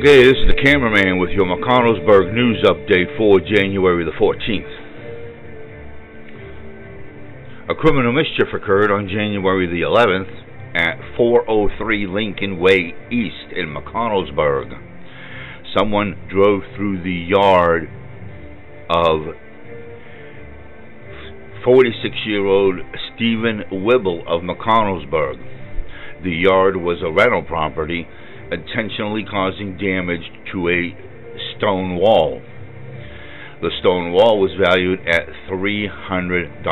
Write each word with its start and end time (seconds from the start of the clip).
Okay, 0.00 0.24
this 0.24 0.32
is 0.32 0.48
the 0.48 0.62
cameraman 0.64 1.18
with 1.18 1.28
your 1.28 1.44
McConnellsburg 1.44 2.32
news 2.32 2.64
update 2.64 3.14
for 3.18 3.38
January 3.38 4.02
the 4.02 4.12
14th. 4.12 4.64
A 7.68 7.74
criminal 7.74 8.10
mischief 8.10 8.48
occurred 8.54 8.90
on 8.90 9.08
January 9.08 9.66
the 9.66 9.82
11th 9.82 10.32
at 10.74 10.96
403 11.18 12.06
Lincoln 12.06 12.58
Way 12.58 12.94
East 13.12 13.52
in 13.54 13.74
McConnellsburg. 13.74 14.72
Someone 15.76 16.16
drove 16.30 16.62
through 16.74 17.02
the 17.02 17.12
yard 17.12 17.90
of 18.88 19.34
46 21.62 22.16
year 22.24 22.46
old 22.46 22.76
Stephen 23.14 23.64
Wibble 23.70 24.26
of 24.26 24.40
McConnellsburg. 24.40 25.44
The 26.24 26.32
yard 26.32 26.76
was 26.76 27.02
a 27.02 27.12
rental 27.12 27.42
property 27.42 28.08
intentionally 28.50 29.24
causing 29.24 29.76
damage 29.78 30.30
to 30.52 30.68
a 30.68 30.94
stone 31.56 31.96
wall. 31.96 32.42
The 33.62 33.70
stone 33.80 34.12
wall 34.12 34.40
was 34.40 34.52
valued 34.58 35.00
at 35.08 35.28
$300. 35.50 36.64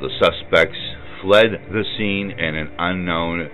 The 0.00 0.10
suspects 0.18 0.78
fled 1.22 1.50
the 1.70 1.84
scene 1.96 2.32
in 2.32 2.56
an 2.56 2.70
unknown 2.78 3.48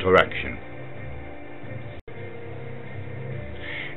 direction. 0.00 0.58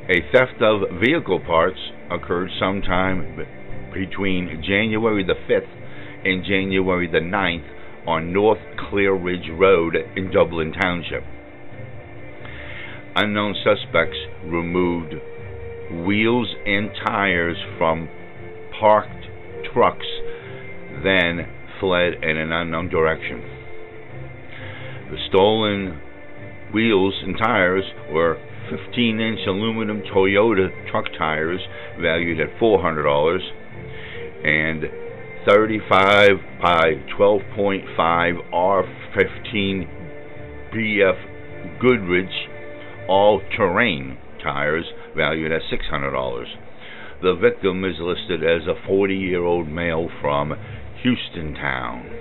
A 0.08 0.22
theft 0.32 0.62
of 0.62 1.00
vehicle 1.00 1.40
parts 1.40 1.80
occurred 2.12 2.50
sometime 2.60 3.38
between 3.94 4.62
January 4.62 5.24
the 5.24 5.34
5th 5.50 6.26
and 6.26 6.44
January 6.44 7.08
the 7.08 7.20
9th 7.20 7.66
on 8.08 8.32
North 8.32 8.60
Clear 8.90 9.14
Ridge 9.14 9.50
Road 9.58 9.96
in 10.16 10.32
Dublin 10.32 10.72
Township. 10.74 11.24
Unknown 13.16 13.56
suspects 13.64 14.18
removed 14.46 15.14
wheels 16.06 16.54
and 16.66 16.92
tires 17.06 17.58
from 17.78 18.10
parked 18.80 19.26
trucks, 19.74 20.06
then 21.04 21.48
fled 21.80 22.24
in 22.24 22.38
an 22.38 22.52
unknown 22.52 22.90
direction. 22.90 23.42
The 25.10 25.18
stolen 25.30 26.02
wheels 26.74 27.14
and 27.26 27.38
tires 27.38 27.86
were 28.12 28.38
15 28.70 29.20
inch 29.20 29.40
aluminum 29.48 30.02
Toyota 30.14 30.70
truck 30.92 31.06
tires 31.18 31.62
valued 32.00 32.40
at 32.40 32.60
$400 32.60 33.40
and 34.44 35.05
35 35.48 36.30
by 36.60 36.94
12.5 37.20 37.86
R15 38.52 39.88
BF 40.74 41.80
Goodrich 41.80 42.34
all 43.08 43.42
terrain 43.56 44.18
tires 44.42 44.86
valued 45.16 45.52
at 45.52 45.62
$600. 45.72 46.46
The 47.22 47.36
victim 47.36 47.86
is 47.86 47.96
listed 48.00 48.44
as 48.44 48.68
a 48.68 48.88
40 48.88 49.16
year 49.16 49.44
old 49.44 49.68
male 49.68 50.10
from 50.20 50.54
Hustontown. 51.04 52.12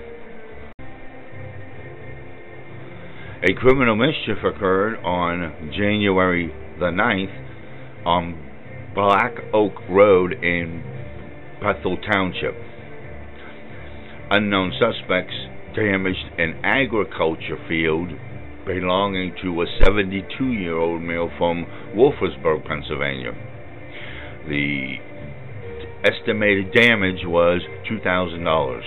A 3.43 3.55
criminal 3.55 3.97
mischief 3.97 4.45
occurred 4.45 4.97
on 5.05 5.73
January 5.75 6.53
the 6.79 6.87
9th 6.87 8.07
on 8.07 8.93
Black 8.95 9.33
Oak 9.55 9.73
Road 9.89 10.33
in 10.33 10.83
Bethel 11.63 11.97
Township. 11.97 12.74
Unknown 14.31 14.73
suspects 14.81 15.35
damaged 15.77 16.25
an 16.39 16.61
agriculture 16.65 17.59
field 17.69 18.09
belonging 18.65 19.35
to 19.43 19.61
a 19.61 19.67
72 19.85 20.53
year 20.53 20.79
old 20.79 21.03
male 21.03 21.31
from 21.37 21.67
Warfordsburg, 21.95 22.65
Pennsylvania. 22.67 23.33
The 24.49 24.97
estimated 26.05 26.73
damage 26.73 27.25
was 27.25 27.61
$2,000. 27.91 28.81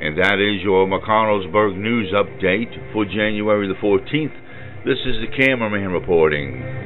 And 0.00 0.18
that 0.18 0.38
is 0.38 0.62
your 0.62 0.86
McConnellsburg 0.86 1.76
news 1.78 2.12
update 2.12 2.92
for 2.92 3.04
January 3.04 3.68
the 3.68 3.74
14th. 3.74 4.34
This 4.84 4.98
is 5.06 5.16
the 5.24 5.34
cameraman 5.34 5.90
reporting. 5.90 6.83